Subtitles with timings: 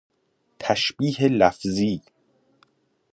[0.59, 2.01] تشبیه لفظی